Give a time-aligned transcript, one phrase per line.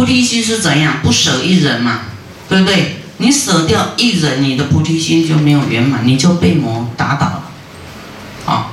[0.00, 1.00] 菩提心是怎样？
[1.02, 2.00] 不舍一人嘛，
[2.48, 2.96] 对不对？
[3.18, 7.42] 你舍掉一人，你的菩提心就没有圆满，你就被魔打倒了。
[8.46, 8.72] 啊，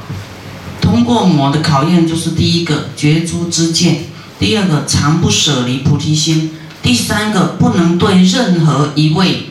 [0.79, 4.05] 通过魔的考验，就是第一个绝诸之见，
[4.39, 9.49] 第二个常不舍离菩提心，第三个不能对任何一位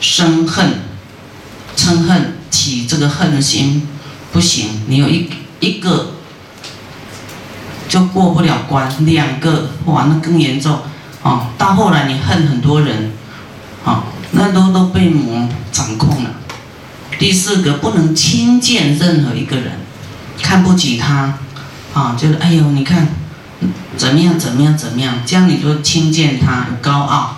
[0.00, 0.82] 生恨、
[1.76, 3.88] 嗔恨起这个恨心，
[4.32, 4.68] 不行。
[4.86, 5.28] 你有一
[5.58, 6.12] 一个
[7.88, 10.78] 就过不了关，两个哇，那更严重。
[11.28, 13.12] 啊，到后来你恨很多人，
[13.84, 16.30] 啊，那都都被魔掌控了。
[17.18, 19.72] 第四个不能轻贱任何一个人，
[20.40, 21.38] 看不起他，
[21.92, 23.08] 啊，就是哎呦，你看
[23.98, 27.36] 怎么样怎么样怎么样，这样你就轻贱他，高傲，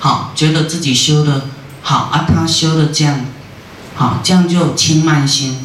[0.00, 1.46] 好，觉得自己修的
[1.82, 3.20] 好啊，他修的这样，
[3.94, 5.56] 好，这样就轻慢心，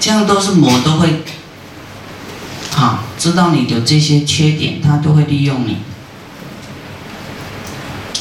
[0.00, 1.22] 这样都是魔都会，
[2.74, 5.76] 好，知道你的这些缺点，他都会利用你。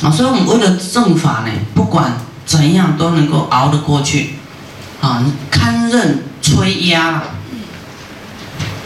[0.02, 4.36] 啊，所以我们为了正法呢，不管怎样都能够熬得过去，
[5.00, 7.24] 啊，堪任摧压。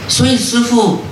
[0.07, 1.03] 所以师傅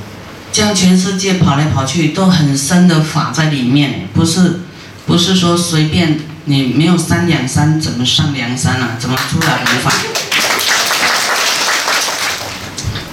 [0.52, 4.60] 将全世界跑来跑去，都很深的法在里面，不是
[5.06, 8.98] 不是说随便你没有三两山怎么上梁山啊？
[9.00, 9.96] 怎么出来佛法？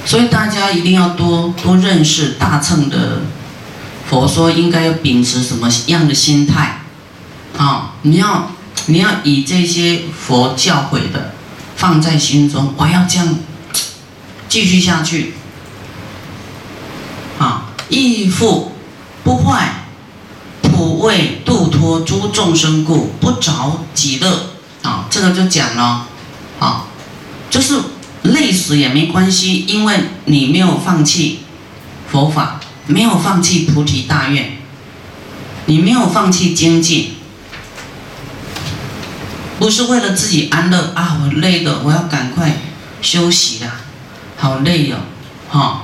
[0.05, 3.23] 所以大家一定要多多认识大乘的
[4.09, 6.80] 佛说，应该要秉持什么样的心态？
[7.61, 8.53] 啊，你要
[8.87, 11.35] 你要以这些佛教诲的
[11.77, 13.39] 放在心中，我要这样
[14.49, 15.35] 继续下去。
[17.39, 18.73] 啊，义父
[19.23, 19.85] 不坏，
[20.63, 24.47] 普为度脱诸众生故，不着己乐。
[24.83, 26.07] 啊，这个就讲了，
[26.59, 26.87] 啊，
[27.51, 27.79] 就是
[28.23, 31.41] 累死也没关系，因为你没有放弃
[32.11, 34.57] 佛法，没有放弃菩提大愿，
[35.67, 37.17] 你没有放弃精进。
[39.61, 41.19] 不是为了自己安乐啊！
[41.23, 42.57] 我累的，我要赶快
[43.03, 43.83] 休息啦，
[44.39, 44.97] 好累哦，
[45.51, 45.83] 哈，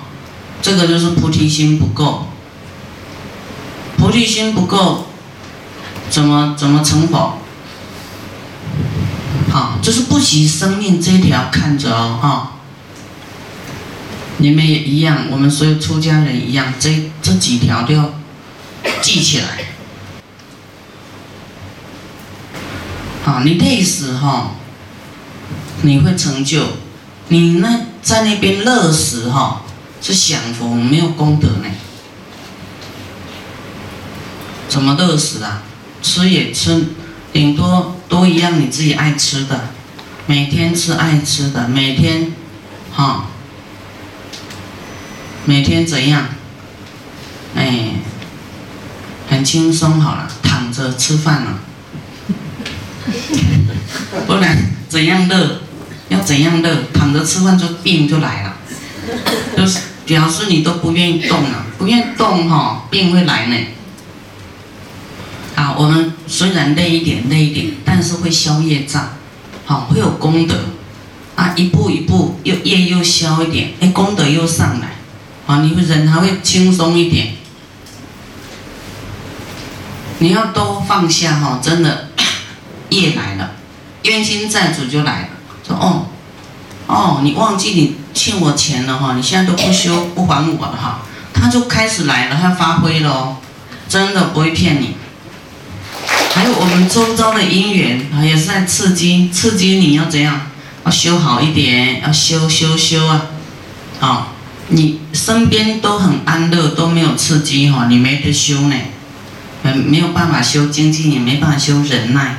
[0.63, 2.29] 这个就是菩提心不够。
[3.99, 5.09] 菩提心不够，
[6.09, 7.39] 怎么怎么成佛？
[9.53, 12.53] 好，就是不惜生命这条看着哦，哈。
[14.39, 18.15] 你们也一样，我们所有出家人一样，这这几条都要
[19.03, 19.76] 记起来。
[23.27, 24.53] 啊，你累死哈，
[25.83, 26.61] 你会成就；
[27.27, 29.63] 你那在那边乐死哈，
[30.01, 31.65] 是享福没有功德呢。
[34.69, 35.65] 怎么乐死啊？
[36.01, 36.85] 吃也吃，
[37.33, 39.71] 顶多都一样，你自己爱吃的，
[40.27, 42.33] 每天吃爱吃的，每天，
[42.95, 43.27] 哈，
[45.47, 46.29] 每天怎样？
[47.57, 47.95] 哎，
[49.29, 51.59] 很轻松好了，躺着吃饭了。
[54.27, 54.59] 不然
[54.89, 55.61] 怎样乐？
[56.09, 56.85] 要怎样乐？
[56.95, 58.57] 躺着吃饭就病就来了，
[59.57, 63.57] 就是表示你都不愿意动了，不愿意动哈，病会来呢。
[65.57, 69.17] 啊，我们虽然累一点累一点，但是会消业障，
[69.65, 70.55] 好会有功德，
[71.35, 74.97] 啊一步一步又业又消一点，哎功德又上来，
[75.47, 77.35] 啊你会人还会轻松一点。
[80.19, 82.09] 你要多放下哈，真的。
[82.91, 83.53] 业来了，
[84.03, 85.29] 冤亲债主就来了，
[85.67, 86.07] 说哦，
[86.87, 91.03] 哦，你忘记你欠我钱了哈，你现在都不修不还我了哈，
[91.33, 93.37] 他就开始来了，他发挥了哦，
[93.89, 94.97] 真的不会骗你。
[96.33, 100.49] 还有我们周遭的姻缘啊，也是在刺激，刺激你要怎样，
[100.85, 103.27] 要修好一点，要修修修啊，
[104.01, 104.29] 啊，
[104.69, 108.77] 你身边都很安乐，都没有刺激哈，你没得修呢，
[109.63, 112.37] 没，没有办法修经济，也没办法修忍耐。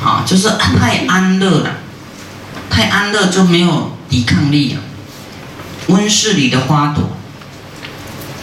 [0.00, 1.70] 好，就是太安乐了，
[2.70, 4.80] 太安乐就没有抵抗力了。
[5.88, 7.16] 温室里的花朵，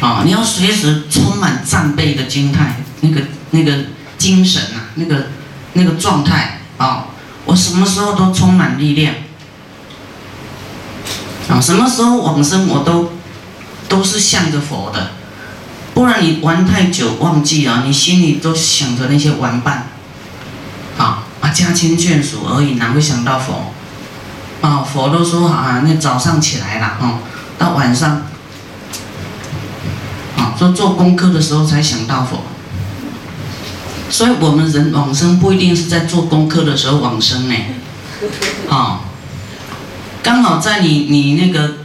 [0.05, 3.21] 啊，你要随时充满战备的心态，那个
[3.51, 3.85] 那个
[4.17, 5.27] 精神啊，那个
[5.73, 7.07] 那个状态啊，
[7.45, 9.13] 我什么时候都充满力量，
[11.47, 13.13] 啊，什么时候往生我都
[13.87, 15.11] 都是向着佛的，
[15.93, 19.87] 不然你玩太久忘记了，你心里都想着那些玩伴，
[21.55, 23.71] 家亲眷属而已，哪会想到佛？
[24.61, 27.19] 啊，佛都说啊，那早上起来了，哦，
[27.57, 28.23] 到晚上，
[30.37, 32.43] 啊，说做功课的时候才想到佛。
[34.09, 37.55] 所以我们人往生不一定是在做功课的时候往生呢，
[38.69, 39.01] 啊，
[40.21, 41.75] 刚好在你你那个，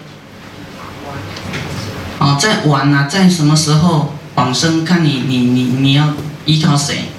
[2.19, 6.15] 啊，在玩啊，在什么时候往生，看你你你你要
[6.47, 7.10] 依靠谁，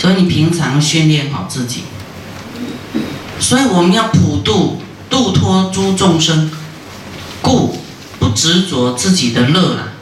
[0.00, 1.82] 所以你平常训练好自己。
[3.38, 4.80] 所以我们要普度
[5.10, 6.50] 度脱诸众生，
[7.42, 7.78] 故
[8.18, 9.92] 不执着自己的乐了，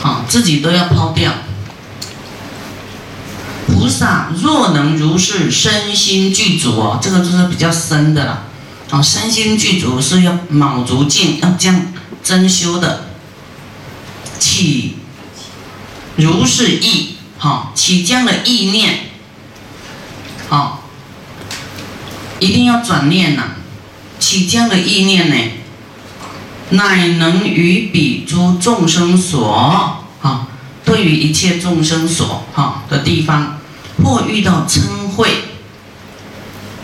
[0.00, 1.32] 好，自己都要抛掉。
[3.66, 8.44] 菩萨若能如是身心具足哦，这个就是比较深的了。
[8.90, 11.92] 哦，身心具足是要卯足劲，要这样
[12.24, 13.04] 真修的。
[14.38, 14.96] 起
[16.16, 18.98] 如是意，好，起这样的意念，
[20.48, 20.82] 好，
[22.40, 23.50] 一定要转念呐。
[24.18, 25.36] 起这样的意念呢，
[26.70, 30.48] 乃能于彼诸众生所，啊，
[30.84, 33.58] 对于一切众生所，哈的地方，
[34.04, 35.28] 或遇到嗔恚，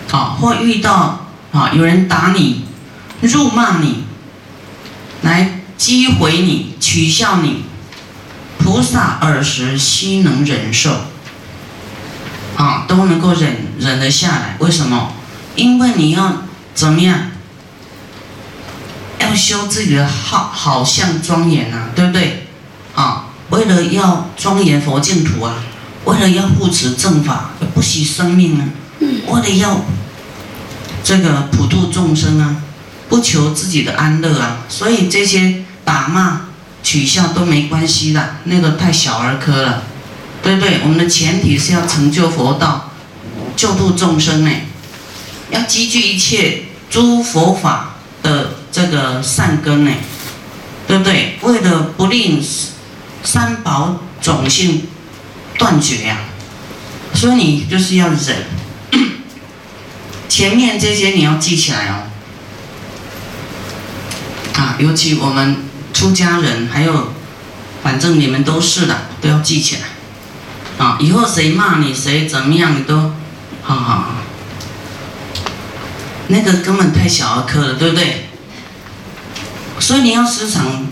[0.08, 1.20] 好，或遇到。
[1.54, 1.70] 啊！
[1.72, 2.64] 有人打你，
[3.20, 4.02] 辱骂你，
[5.22, 7.62] 来击毁你，取笑你，
[8.58, 11.04] 菩萨尔时悉能忍受，
[12.56, 14.56] 啊，都能够忍忍得下来。
[14.58, 15.12] 为什么？
[15.56, 16.42] 因为你要
[16.74, 17.30] 怎么样？
[19.18, 22.46] 要修自己的好好像庄严啊，对不对？
[22.94, 25.56] 啊，为了要庄严佛净土啊，
[26.04, 28.64] 为了要护持正法，不惜生命啊，
[29.28, 29.80] 为了要。
[31.06, 32.56] 这个普度众生啊，
[33.10, 36.46] 不求自己的安乐啊，所以这些打骂、
[36.84, 39.82] 取笑都没关系的，那个太小儿科了，
[40.42, 40.81] 对不对？
[40.84, 42.92] 我们的前提是要成就佛道，
[43.56, 44.50] 救度众生呢，
[45.50, 49.92] 要积聚一切诸佛法的这个善根呢，
[50.86, 51.38] 对不对？
[51.40, 52.44] 为了不令
[53.22, 54.82] 三宝种性
[55.58, 56.19] 断绝呀，
[57.14, 58.44] 所以你就是要忍。
[60.28, 62.04] 前面这些你要记起来哦，
[64.58, 65.56] 啊，尤其我们
[66.04, 67.14] 出家人，还有，
[67.82, 73.10] 反正你们都是的，都要记起来，啊，以后谁骂你，谁怎么样，你都，
[73.62, 74.04] 好好，
[76.28, 78.26] 那个根本太小儿科了，对不对？
[79.80, 80.86] 所以你要时常，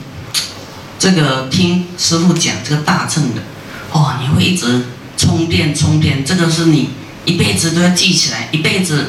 [0.98, 3.42] 这个听师傅讲这个大乘的，
[3.90, 4.86] 哦，你会一直
[5.18, 6.88] 充电充电，这个是你
[7.26, 9.08] 一辈子都要记起来，一辈子。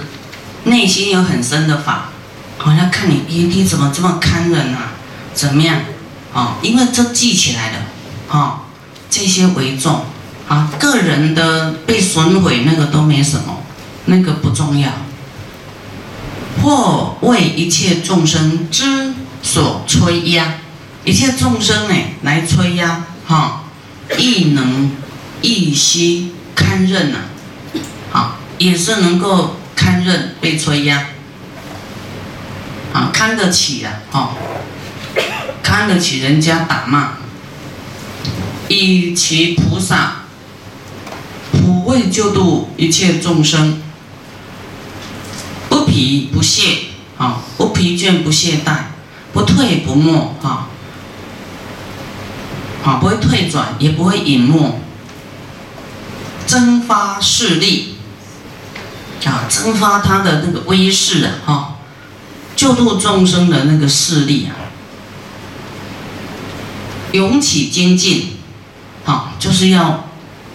[0.66, 2.10] 内心有很深的法，
[2.58, 4.92] 好像看你，你怎么这么看人啊？
[5.34, 5.78] 怎么样？
[6.34, 7.78] 啊，因为这记起来的，
[8.36, 8.64] 啊，
[9.10, 10.04] 这些为重，
[10.48, 13.62] 啊，个人的被损毁那个都没什么，
[14.06, 14.92] 那个不重要。
[16.62, 20.56] 或为一切众生之所摧压，
[21.06, 23.64] 一切众生呢来摧压，哈，
[24.18, 24.92] 亦能
[25.42, 27.18] 亦息堪任呐，
[28.12, 29.56] 好，也是能够。
[29.76, 31.04] 堪任被摧压，
[32.94, 34.30] 啊，看得起啊，哦，
[35.74, 37.14] 看得起人家打骂，
[38.68, 40.18] 以其菩萨
[41.52, 43.82] 普为救度一切众生，
[45.70, 46.78] 不疲不懈，
[47.18, 48.82] 啊，不疲倦不懈怠，
[49.34, 50.68] 不退不没，啊，
[52.86, 54.80] 啊，不会退转，也不会隐没，
[56.46, 57.96] 增发势力。
[59.26, 61.76] 啊，增发他的那个威势啊，哈，
[62.56, 64.54] 救度众生的那个势力啊，
[67.14, 68.34] 勇起精进，
[69.06, 70.10] 好，就是要，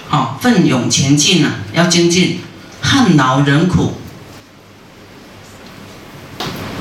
[0.08, 2.40] 好奋勇前进呐，要精进，
[2.82, 3.94] 汗劳忍苦，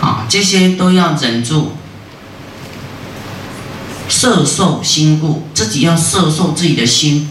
[0.01, 1.71] 啊，这些都要忍住，
[4.09, 7.29] 摄受心故，自己要摄受自己的心，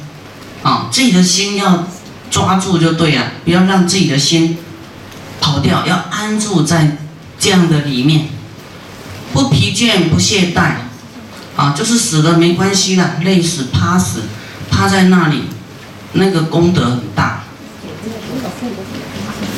[0.62, 1.86] 啊，自己的心要。
[2.28, 4.58] 抓住就对了，不要让自己的心
[5.40, 6.98] 跑掉，要安住在
[7.38, 8.28] 这样的里面，
[9.32, 10.72] 不疲倦不懈怠，
[11.56, 14.20] 啊，就是死了没关系的，累死趴死，
[14.70, 15.44] 趴在那里，
[16.12, 17.44] 那个功德很大。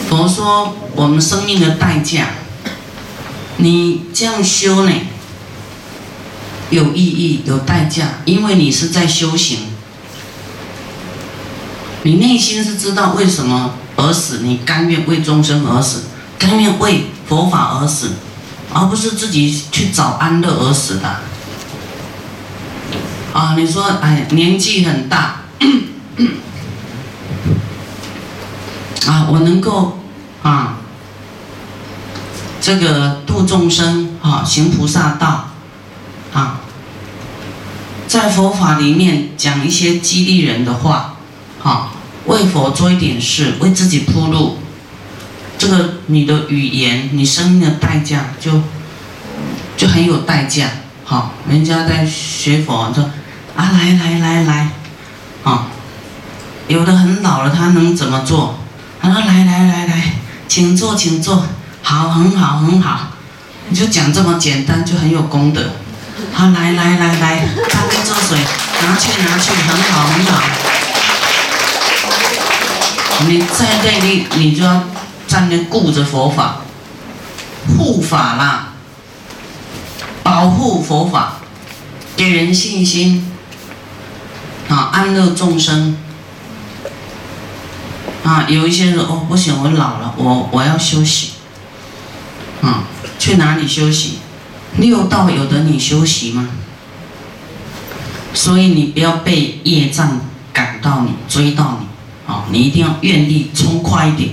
[0.08, 2.28] 佛说我们生命的代价，
[3.56, 4.92] 你这样修呢，
[6.70, 9.58] 有意义有代价，因为你是在修行。
[12.04, 16.04] 你内心是知道为什么而死，你甘愿为众生而死，
[16.38, 18.12] 甘愿为佛法而死，
[18.72, 21.16] 而不是自己去找安乐而死的。
[23.38, 25.42] 啊，你说，哎，年纪很大，
[29.06, 30.00] 啊，我能够
[30.42, 30.78] 啊，
[32.60, 35.50] 这个度众生啊，行菩萨道，
[36.32, 36.62] 啊，
[38.08, 41.14] 在佛法里面讲一些激励人的话，
[41.60, 41.92] 好。
[42.26, 44.58] 为佛做一点事，为自己铺路，
[45.56, 48.60] 这个你的语言，你生命的代价就
[49.76, 50.68] 就很有代价，
[51.04, 53.08] 好，人家在学佛说
[53.58, 54.68] 啊，来来来来，
[55.42, 55.66] 啊，
[56.68, 58.56] 有的很老了，他能怎么做？
[59.02, 60.12] 他说来来来来，
[60.46, 61.44] 请坐请坐，
[61.82, 63.08] 好，很好很好，
[63.68, 65.72] 你就讲这么简单，就很有功德。
[66.32, 68.38] 好，来来来来，大杯做水，
[68.80, 70.40] 拿去拿去，很好很好。
[73.26, 74.84] 你在这里，你就要
[75.26, 76.58] 站那顾着佛法，
[77.76, 78.68] 护法啦，
[80.22, 81.38] 保护佛法，
[82.16, 83.27] 给人信心，
[84.68, 85.96] 啊，安乐众生。
[88.24, 91.32] 啊，有一些人哦，不行，我老了，我我要休息。
[92.60, 92.84] 啊，
[93.18, 94.18] 去哪里休息？
[94.76, 96.48] 六道有的你休息吗？
[98.34, 100.20] 所以你不要被业障
[100.52, 101.86] 赶到你，追到你。
[102.30, 104.30] 啊，你一定要愿力冲快一点。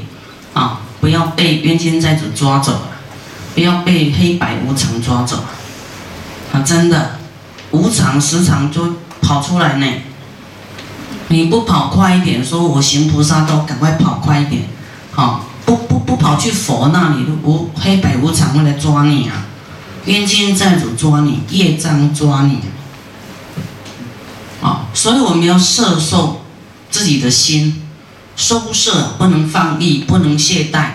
[0.54, 2.90] 啊，不要被冤亲债主抓走了，
[3.54, 5.50] 不要被黑白无常抓走了。
[6.52, 7.20] 啊，真的，
[7.72, 9.88] 无常时常就跑出来呢。
[11.30, 14.64] 你不跑快一点，说我行菩萨道，赶快跑快一点，
[15.12, 19.46] 好，不不不跑去佛那里，无黑白无常会来抓你啊，
[20.06, 22.60] 冤亲债主抓你，业障抓你，
[24.62, 26.46] 啊，所以我们要摄受
[26.92, 27.82] 自己的心，
[28.36, 30.90] 收摄不能放逸，不能懈怠，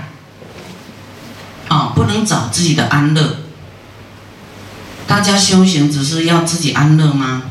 [1.68, 3.38] 啊，不能找自己的安乐。
[5.08, 7.42] 大家修行只是要自己安乐吗？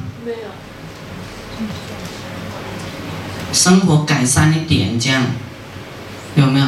[3.52, 5.24] 生活改善一点，这样
[6.36, 6.66] 有没有？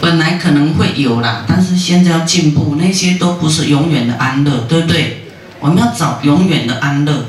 [0.00, 5.28] 本来可能会有啦，但是现在要进步，那些都不是永远的安乐，对不对？
[5.60, 7.24] 我们要找永远的安乐。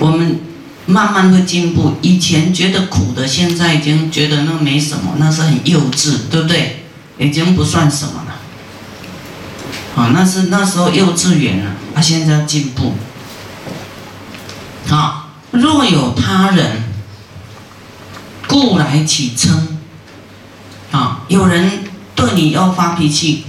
[0.00, 0.40] 我们
[0.86, 6.84] 慢慢会进步，以前觉得苦的，现在已经觉得那没什么，那是很幼稚，对不对？
[7.18, 10.02] 已经不算什么了。
[10.02, 12.94] 啊，那是那时候幼稚园了，啊，现在要进步。
[14.88, 15.29] 好。
[15.50, 16.84] 若有他人
[18.46, 19.50] 故来起嗔，
[20.92, 23.46] 啊，有人对你要发脾气，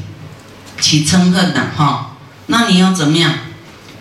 [0.79, 2.17] 起嗔恨的哈，
[2.47, 3.31] 那你要怎么样？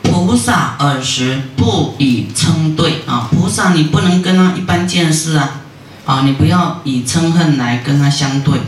[0.03, 5.61] 菩萨尔时不以嗔对啊，菩萨你不能跟他一般见识啊，
[6.05, 8.61] 啊，你不要以嗔恨来跟他相对，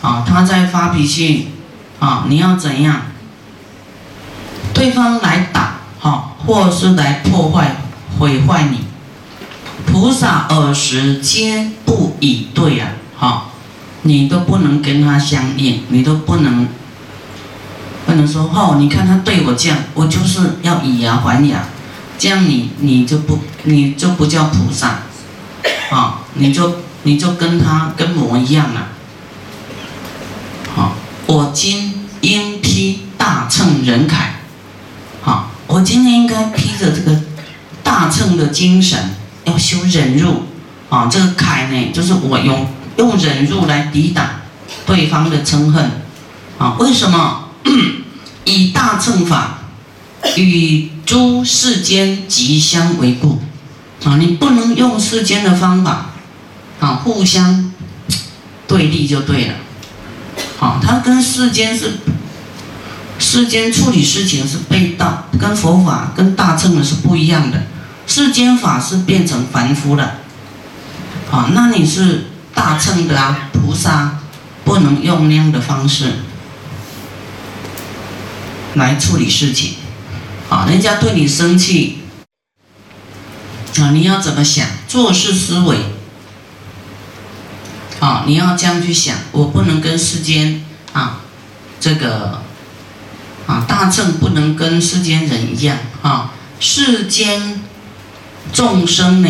[0.00, 1.50] 啊，他在发脾气，
[1.98, 3.02] 啊，你要怎样？
[4.72, 7.79] 对方来打，哈，或是来破坏。
[8.20, 8.80] 毁坏你，
[9.86, 13.44] 菩萨耳时皆不以对啊，哈，
[14.02, 16.68] 你都不能跟他相应，你都不能，
[18.04, 21.64] 不能说哦，你看他对我这样，我就是要以牙还牙，
[22.18, 24.98] 这样你你就不你就不叫菩萨，
[25.90, 26.74] 啊，你就
[27.04, 28.88] 你就跟他跟魔一样了，
[30.76, 30.92] 好，
[31.24, 34.12] 我今应披大乘人铠，
[35.22, 37.18] 好，我今天应该披着这个。
[37.90, 38.96] 大乘的精神
[39.44, 40.44] 要修忍辱
[40.88, 44.30] 啊，这个铠呢，就是我用用忍辱来抵挡
[44.86, 45.90] 对方的嗔恨
[46.56, 46.76] 啊。
[46.78, 47.48] 为什么？
[48.46, 49.58] 以大乘法
[50.36, 53.40] 与诸世间吉相为故
[54.04, 56.10] 啊，你不能用世间的方法
[56.78, 57.72] 啊，互相
[58.68, 59.54] 对立就对了。
[60.58, 61.98] 好，它跟世间是
[63.18, 67.60] 世间处理事情是背道，跟佛法跟大乘的是不一样的。
[68.10, 70.16] 世间法是变成凡夫了，
[71.30, 74.18] 啊，那你是大乘的啊，菩萨
[74.64, 76.14] 不能用那样的方式
[78.74, 79.74] 来处理事情，
[80.48, 82.00] 啊，人家对你生气，
[83.78, 84.66] 啊，你要怎么想？
[84.88, 85.76] 做事思维，
[88.00, 91.20] 啊，你要这样去想，我不能跟世间啊，
[91.78, 92.42] 这个
[93.46, 97.59] 啊，大乘不能跟世间人一样啊，世间。
[98.52, 99.28] 众生呢，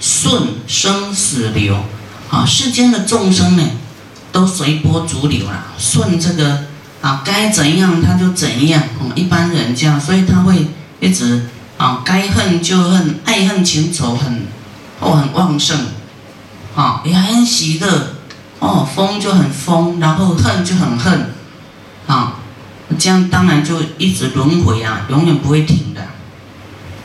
[0.00, 1.76] 顺生死流，
[2.30, 3.62] 啊，世间的众生呢，
[4.32, 6.64] 都随波逐流啦，顺这个
[7.00, 10.68] 啊，该怎样他就怎样，哦，一般人这样，所以他会
[11.00, 11.46] 一直
[11.76, 14.46] 啊，该恨就恨，爱恨情仇很
[15.00, 15.78] 哦很旺盛，
[16.74, 18.14] 啊，也很喜乐，
[18.60, 21.30] 哦，疯就很疯，然后恨就很恨，
[22.06, 22.36] 啊，
[22.98, 26.00] 这样当然就一直轮回啊，永远不会停的，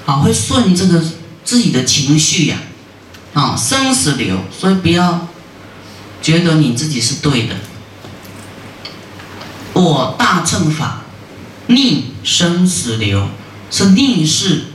[0.06, 1.04] 好，会顺这个。
[1.50, 2.58] 自己的情绪呀，
[3.34, 5.28] 啊，生死流，所以不要
[6.22, 7.56] 觉得你自己是对的。
[9.74, 11.02] 我大乘法
[11.66, 13.30] 逆生死流，
[13.72, 14.66] 是逆势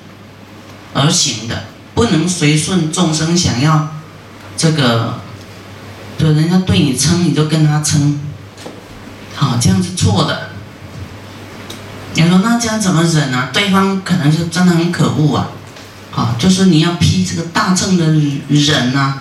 [0.93, 3.95] 而行的，不能随顺众生想要
[4.57, 5.21] 这个，
[6.19, 8.19] 就人家对你称，你就跟他称，
[9.37, 10.51] 好，这样是错的。
[12.15, 13.51] 你说那这样怎么忍啊？
[13.53, 15.49] 对方可能是真的很可恶啊，
[16.15, 18.07] 好，就是你要批这个大乘的
[18.49, 19.21] 忍啊，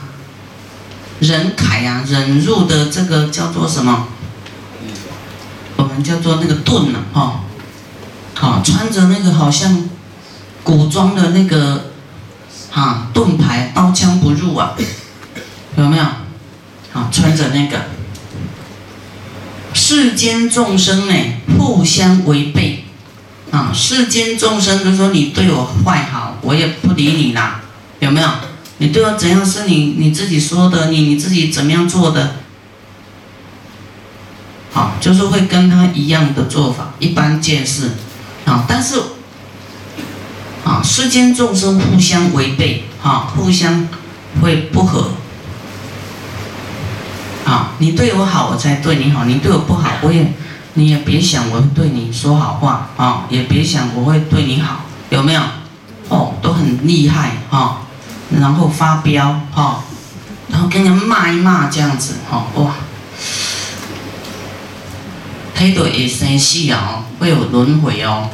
[1.19, 4.09] 忍凯啊，忍入的这个叫做什么？
[5.75, 7.39] 我们叫做那个盾啊，哈，
[8.35, 9.89] 好，穿着那个好像
[10.63, 11.89] 古装的那个
[12.71, 14.73] 啊盾牌，刀枪不入啊，
[15.75, 16.05] 有没有？
[16.91, 17.85] 好，穿着那个。
[19.73, 21.13] 世间众生呢，
[21.57, 22.85] 互相违背，
[23.49, 27.61] 啊，世间众生就说你对我坏好，我也不理你啦，
[27.99, 28.27] 有没有？
[28.79, 32.35] 你对我怎样是你你自己说的，你你自己怎么样做的？
[34.73, 37.91] 好，就是会跟他一样的做法，一般见识，
[38.45, 38.99] 啊，但是，
[40.65, 43.87] 啊，世间众生互相违背，哈，互相
[44.41, 45.11] 会不和。
[47.45, 50.33] 啊，你对我好，我才对你好；你对我不好，我也，
[50.73, 55.41] 你也别想我会对你说好话啊，也别想我会对你好，有没有？
[56.09, 57.81] 哦，都很厉害哈，
[58.29, 59.83] 然后发飙哈，
[60.49, 62.75] 然后跟人骂一骂这样子哈，哇，
[65.55, 68.29] 黑的也生气哦，会有轮回哦，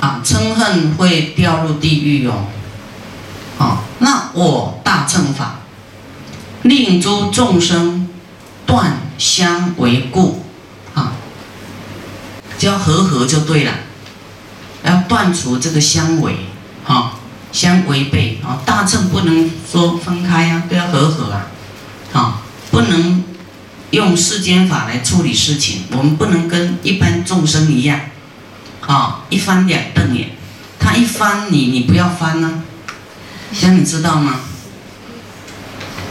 [0.00, 2.46] 啊，嗔恨会掉入地狱哦，
[3.58, 5.54] 啊，那我大乘法。
[6.62, 8.08] 令诸众生
[8.66, 10.42] 断相为故，
[10.92, 11.12] 啊，
[12.58, 13.72] 就要和合就对了，
[14.88, 16.46] 要断除这个相违，
[16.84, 17.12] 哈，
[17.52, 21.46] 相违背啊，大乘不能说分开啊，都要和合啊，
[22.12, 22.40] 啊，
[22.70, 23.22] 不能
[23.90, 28.00] 用世间法来处理事情，我们不能跟一般众生一样，
[28.86, 30.30] 啊，一翻两瞪眼，
[30.78, 32.62] 他一翻你，你不要翻呢，
[33.52, 34.40] 这样你知道吗？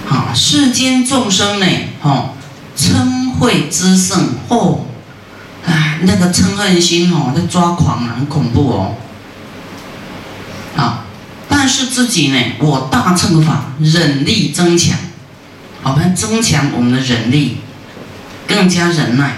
[0.05, 1.65] 好，世间众生呢，
[2.01, 2.37] 吼，
[2.77, 4.86] 嗔恚之盛，吼，哎，
[6.01, 8.95] 那个嗔恨心哦，在抓狂，很恐怖哦。
[10.75, 11.05] 啊，
[11.49, 14.97] 但是自己呢，我大乘法忍力增强，
[15.83, 17.57] 我们增强我们的忍力，
[18.47, 19.37] 更加忍耐。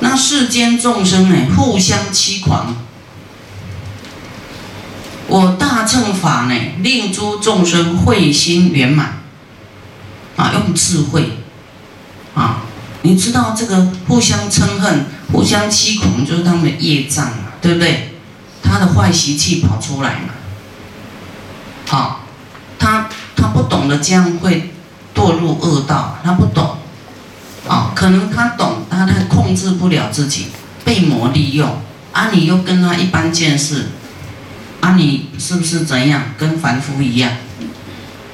[0.00, 2.76] 那世间众生呢，互相欺狂。
[5.28, 9.22] 我大乘法呢，令诸众生慧心圆满，
[10.36, 11.38] 啊，用智慧，
[13.06, 18.14] 你知道这个互相嗔恨、互相欺恐，就是他们的业障嘛，对不对？
[18.64, 20.34] 他的坏习气跑出来嘛，
[21.86, 22.22] 好，
[22.80, 24.72] 他他不懂得这样会
[25.14, 26.78] 堕入恶道，他不懂，
[27.68, 30.46] 啊，可能他懂，但他控制不了自己，
[30.84, 33.86] 被魔利用，啊，你又跟他一般见识。
[34.80, 37.30] 啊，你是不是怎样跟凡夫一样？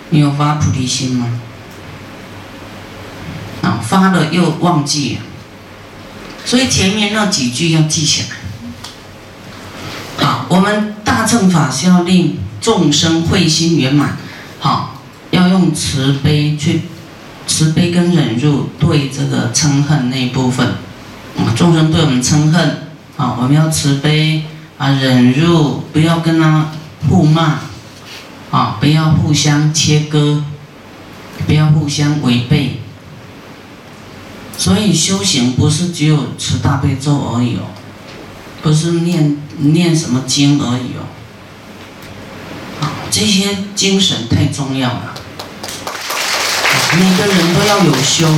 [0.08, 1.26] 你有发菩提心吗？
[3.92, 5.18] 发了又忘记，
[6.46, 10.26] 所以前面那几句要记起来。
[10.26, 14.16] 好，我们大乘法是要令众生慧心圆满，
[14.60, 16.80] 好，要用慈悲去，
[17.46, 20.68] 慈悲跟忍辱对这个嗔恨那一部分，
[21.54, 22.78] 众生对我们嗔恨，
[23.18, 24.44] 啊，我们要慈悲。
[24.78, 26.72] 啊，忍辱，不要跟他
[27.08, 27.58] 互骂，
[28.50, 30.42] 啊，不要互相切割，
[31.46, 32.80] 不要互相违背。
[34.56, 37.62] 所以修行不是只有持大悲咒而已哦，
[38.62, 41.08] 不是念念什么经而已哦，
[42.80, 45.14] 啊，这些精神太重要了。
[46.94, 48.28] 每个人都要有修，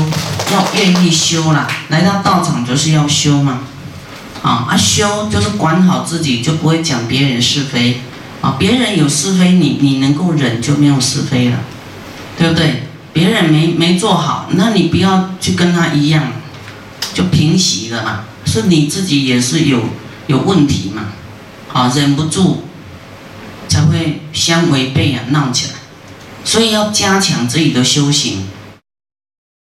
[0.53, 3.61] 要愿意修啦，来到道场就是要修嘛。
[4.43, 8.01] 啊，啊修就是管好自己，就不会讲别人是非。
[8.41, 11.59] 啊，别人有是非，你你能够忍，就没有是非了，
[12.39, 12.84] 对不对？
[13.15, 16.33] 别人没没做好，那你不要去跟他一样，
[17.15, 18.25] 就平息了嘛。
[18.45, 19.81] 是你自己也是有
[20.27, 21.05] 有问题嘛，
[21.73, 22.65] 啊，忍不住
[23.69, 25.75] 才会相违背啊，闹起来。
[26.45, 28.47] 所以要加强自己的修行，